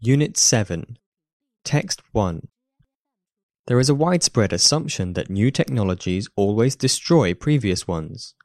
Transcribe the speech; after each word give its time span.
Unit 0.00 0.36
7 0.36 0.96
Text 1.64 2.02
1 2.12 2.46
There 3.66 3.80
is 3.80 3.88
a 3.88 3.96
widespread 3.96 4.52
assumption 4.52 5.14
that 5.14 5.28
new 5.28 5.50
technologies 5.50 6.28
always 6.36 6.76
destroy 6.76 7.34
previous 7.34 7.88
ones. 7.88 8.36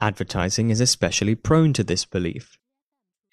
Advertising 0.00 0.70
is 0.70 0.80
especially 0.80 1.34
prone 1.34 1.74
to 1.74 1.84
this 1.84 2.06
belief. 2.06 2.56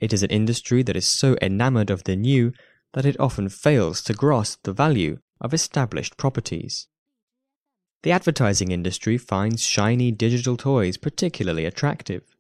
It 0.02 0.12
is 0.12 0.22
an 0.22 0.32
industry 0.32 0.84
that 0.84 0.98
is 0.98 1.08
so 1.08 1.38
enamored 1.42 1.90
of 1.90 2.04
the 2.04 2.18
new 2.18 2.52
that 2.94 3.06
it 3.06 3.18
often 3.22 3.48
fails 3.48 4.04
to 4.04 4.14
grasp 4.14 4.64
the 4.64 4.74
value 4.74 5.20
of 5.40 5.54
established 5.54 6.18
properties. 6.18 6.90
The 8.04 8.12
advertising 8.12 8.72
industry 8.72 9.18
finds 9.18 9.64
shiny 9.64 10.12
digital 10.12 10.58
toys 10.58 10.98
particularly 10.98 11.64
attractive. 11.64 12.35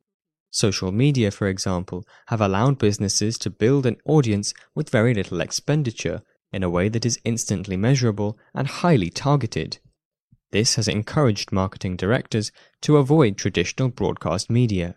Social 0.56 0.94
media, 0.94 1.32
for 1.32 1.48
example, 1.48 2.08
have 2.28 2.40
allowed 2.40 2.78
businesses 2.78 3.38
to 3.40 3.50
build 3.50 3.86
an 3.86 3.98
audience 4.06 4.54
with 4.74 4.90
very 4.90 5.14
little 5.14 5.42
expenditure 5.42 6.22
in 6.54 6.64
a 6.64 6.70
way 6.70 6.88
that 6.88 7.06
is 7.06 7.20
instantly 7.26 7.76
measurable 7.76 8.38
and 8.54 8.66
highly 8.66 9.10
targeted. 9.10 9.80
This 10.54 10.76
has 10.76 10.88
encouraged 10.88 11.52
marketing 11.52 11.98
directors 11.98 12.54
to 12.84 12.96
avoid 12.96 13.36
traditional 13.36 13.90
broadcast 13.90 14.50
media. 14.50 14.96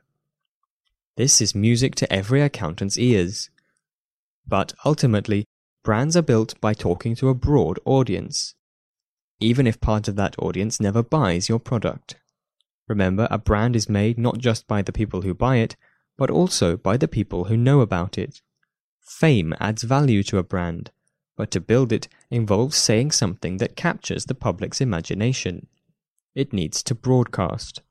This 1.16 1.40
is 1.40 1.56
music 1.56 1.96
to 1.96 2.12
every 2.12 2.40
accountant's 2.40 2.96
ears. 2.96 3.50
But 4.46 4.74
ultimately, 4.84 5.44
brands 5.82 6.16
are 6.16 6.22
built 6.22 6.54
by 6.60 6.72
talking 6.72 7.16
to 7.16 7.30
a 7.30 7.34
broad 7.34 7.80
audience, 7.84 8.54
even 9.40 9.66
if 9.66 9.80
part 9.80 10.06
of 10.06 10.14
that 10.14 10.38
audience 10.38 10.78
never 10.78 11.02
buys 11.02 11.48
your 11.48 11.58
product. 11.58 12.14
Remember, 12.88 13.28
a 13.30 13.38
brand 13.38 13.76
is 13.76 13.88
made 13.88 14.18
not 14.18 14.38
just 14.38 14.66
by 14.66 14.82
the 14.82 14.92
people 14.92 15.22
who 15.22 15.34
buy 15.34 15.56
it, 15.56 15.76
but 16.16 16.30
also 16.30 16.76
by 16.76 16.96
the 16.96 17.06
people 17.06 17.44
who 17.44 17.56
know 17.56 17.80
about 17.80 18.18
it. 18.18 18.40
Fame 19.00 19.54
adds 19.60 19.82
value 19.82 20.22
to 20.24 20.38
a 20.38 20.42
brand, 20.42 20.90
but 21.36 21.50
to 21.50 21.60
build 21.60 21.92
it 21.92 22.08
involves 22.30 22.76
saying 22.76 23.10
something 23.10 23.58
that 23.58 23.76
captures 23.76 24.24
the 24.24 24.34
public's 24.34 24.80
imagination. 24.80 25.66
It 26.34 26.52
needs 26.52 26.82
to 26.84 26.94
broadcast. 26.94 27.82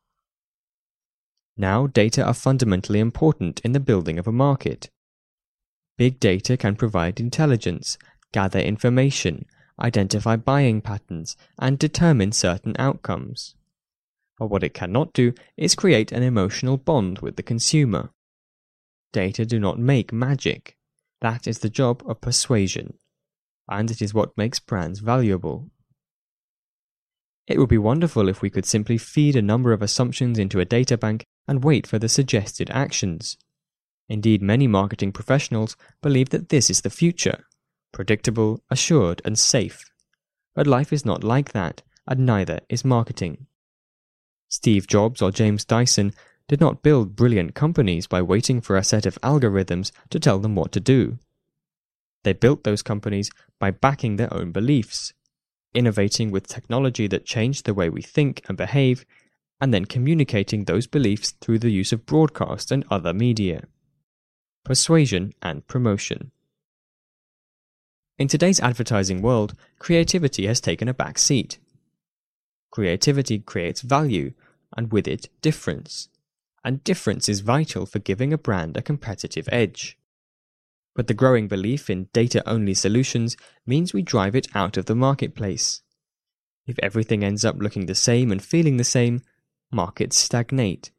Now, 1.55 1.87
data 1.87 2.23
are 2.23 2.33
fundamentally 2.33 2.99
important 2.99 3.61
in 3.61 3.71
the 3.71 3.79
building 3.79 4.19
of 4.19 4.27
a 4.27 4.31
market. 4.31 4.89
Big 5.97 6.19
data 6.19 6.55
can 6.57 6.75
provide 6.75 7.19
intelligence, 7.19 7.97
gather 8.31 8.59
information, 8.59 9.45
identify 9.79 10.35
buying 10.35 10.81
patterns, 10.81 11.35
and 11.57 11.79
determine 11.79 12.31
certain 12.31 12.75
outcomes. 12.77 13.55
But 14.37 14.47
what 14.47 14.63
it 14.63 14.73
cannot 14.73 15.13
do 15.13 15.33
is 15.57 15.75
create 15.75 16.11
an 16.11 16.23
emotional 16.23 16.77
bond 16.77 17.19
with 17.19 17.35
the 17.35 17.43
consumer. 17.43 18.11
Data 19.11 19.45
do 19.45 19.59
not 19.59 19.79
make 19.79 20.13
magic. 20.13 20.77
That 21.21 21.47
is 21.47 21.59
the 21.59 21.69
job 21.69 22.03
of 22.05 22.21
persuasion, 22.21 22.99
and 23.67 23.89
it 23.89 24.01
is 24.01 24.13
what 24.13 24.37
makes 24.37 24.59
brands 24.59 24.99
valuable. 24.99 25.71
It 27.47 27.57
would 27.57 27.69
be 27.69 27.77
wonderful 27.77 28.27
if 28.27 28.41
we 28.41 28.49
could 28.49 28.65
simply 28.65 28.97
feed 28.97 29.35
a 29.35 29.41
number 29.41 29.71
of 29.71 29.81
assumptions 29.81 30.37
into 30.37 30.59
a 30.59 30.65
data 30.65 30.97
bank 30.97 31.23
and 31.47 31.63
wait 31.63 31.87
for 31.87 31.97
the 31.97 32.09
suggested 32.09 32.69
actions. 32.69 33.37
Indeed, 34.09 34.41
many 34.41 34.67
marketing 34.67 35.13
professionals 35.13 35.75
believe 36.01 36.29
that 36.29 36.49
this 36.49 36.69
is 36.69 36.81
the 36.81 36.89
future 36.89 37.45
predictable, 37.93 38.61
assured, 38.69 39.21
and 39.25 39.39
safe. 39.39 39.83
But 40.53 40.67
life 40.67 40.93
is 40.93 41.05
not 41.05 41.23
like 41.23 41.53
that, 41.53 41.81
and 42.05 42.25
neither 42.25 42.59
is 42.69 42.85
marketing. 42.85 43.47
Steve 44.49 44.87
Jobs 44.87 45.21
or 45.21 45.31
James 45.31 45.65
Dyson 45.65 46.13
did 46.47 46.61
not 46.61 46.81
build 46.81 47.15
brilliant 47.15 47.53
companies 47.55 48.07
by 48.07 48.21
waiting 48.21 48.61
for 48.61 48.77
a 48.77 48.83
set 48.83 49.05
of 49.05 49.19
algorithms 49.21 49.91
to 50.09 50.19
tell 50.19 50.39
them 50.39 50.55
what 50.55 50.71
to 50.71 50.79
do. 50.79 51.19
They 52.23 52.33
built 52.33 52.63
those 52.63 52.81
companies 52.81 53.29
by 53.59 53.71
backing 53.71 54.15
their 54.15 54.33
own 54.33 54.51
beliefs, 54.51 55.13
innovating 55.73 56.31
with 56.31 56.47
technology 56.47 57.07
that 57.07 57.25
changed 57.25 57.65
the 57.65 57.73
way 57.73 57.89
we 57.89 58.01
think 58.01 58.41
and 58.47 58.57
behave, 58.57 59.05
and 59.59 59.73
then 59.73 59.85
communicating 59.85 60.63
those 60.63 60.87
beliefs 60.87 61.31
through 61.41 61.59
the 61.59 61.71
use 61.71 61.91
of 61.91 62.05
broadcast 62.05 62.71
and 62.71 62.85
other 62.89 63.13
media. 63.13 63.65
Persuasion 64.63 65.33
and 65.41 65.67
promotion. 65.67 66.31
In 68.17 68.27
today's 68.27 68.59
advertising 68.59 69.21
world, 69.21 69.53
creativity 69.79 70.47
has 70.47 70.59
taken 70.59 70.87
a 70.87 70.93
back 70.93 71.17
seat. 71.17 71.59
Creativity 72.77 73.39
creates 73.39 73.81
value, 73.81 74.33
and 74.75 74.91
with 74.91 75.07
it, 75.07 75.29
difference. 75.41 76.09
And 76.63 76.83
difference 76.83 77.27
is 77.27 77.39
vital 77.39 77.87
for 77.87 77.97
giving 77.97 78.31
a 78.31 78.37
brand 78.37 78.77
a 78.77 78.83
competitive 78.83 79.49
edge. 79.51 79.97
But 80.93 81.07
the 81.07 81.15
growing 81.15 81.47
belief 81.47 81.89
in 81.89 82.07
data 82.13 82.47
only 82.47 82.75
solutions 82.75 83.35
means 83.65 83.95
we 83.95 84.03
drive 84.03 84.35
it 84.35 84.47
out 84.53 84.77
of 84.77 84.85
the 84.85 84.93
marketplace. 84.93 85.81
If 86.67 86.77
everything 86.83 87.23
ends 87.23 87.43
up 87.43 87.55
looking 87.57 87.87
the 87.87 87.95
same 87.95 88.31
and 88.31 88.43
feeling 88.43 88.77
the 88.77 88.83
same, 88.83 89.23
markets 89.71 90.15
stagnate. 90.15 90.91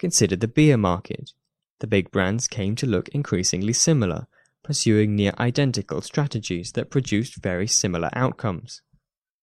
Consider 0.00 0.34
the 0.34 0.48
beer 0.48 0.76
market. 0.76 1.30
The 1.78 1.86
big 1.86 2.10
brands 2.10 2.48
came 2.48 2.74
to 2.74 2.86
look 2.86 3.08
increasingly 3.10 3.72
similar, 3.72 4.26
pursuing 4.64 5.14
near 5.14 5.32
identical 5.38 6.00
strategies 6.00 6.72
that 6.72 6.90
produced 6.90 7.36
very 7.40 7.68
similar 7.68 8.10
outcomes. 8.14 8.82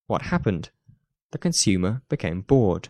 What 0.08 0.24
happened? 0.24 0.70
The 1.32 1.38
consumer 1.38 2.02
became 2.10 2.42
bored. 2.42 2.90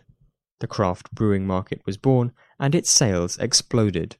The 0.60 0.66
craft 0.66 1.12
brewing 1.12 1.46
market 1.46 1.82
was 1.84 1.96
born, 1.96 2.32
and 2.58 2.74
its 2.74 2.90
sales 2.90 3.38
exploded. 3.38 4.16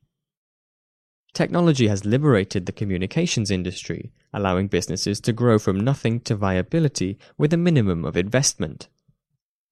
Technology 1.33 1.89
has 1.89 2.05
liberated 2.05 2.65
the 2.65 2.73
communications 2.73 3.51
industry, 3.51 4.13
allowing 4.33 4.69
businesses 4.69 5.21
to 5.21 5.33
grow 5.33 5.59
from 5.59 5.79
nothing 5.79 6.21
to 6.21 6.35
viability 6.35 7.19
with 7.37 7.53
a 7.53 7.59
minimum 7.59 8.05
of 8.05 8.17
investment. 8.17 8.89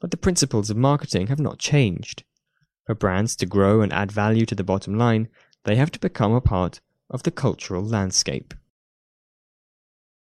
But 0.01 0.11
the 0.11 0.19
principles 0.19 0.69
of 0.69 0.77
marketing 0.77 1.29
have 1.29 1.41
not 1.41 1.59
changed. 1.59 2.25
For 2.87 2.95
brands 2.95 3.35
to 3.37 3.47
grow 3.47 3.81
and 3.81 3.93
add 3.93 4.13
value 4.13 4.45
to 4.47 4.55
the 4.55 4.63
bottom 4.63 4.99
line, 4.99 5.29
they 5.65 5.77
have 5.77 5.91
to 5.93 5.99
become 5.99 6.33
a 6.33 6.41
part 6.41 6.81
of 7.09 7.23
the 7.23 7.31
cultural 7.31 7.83
landscape. 7.83 8.53